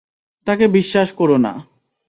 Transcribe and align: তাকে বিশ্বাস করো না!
তাকে 0.47 0.65
বিশ্বাস 0.67 1.09
করো 1.13 1.37
না! 1.37 1.53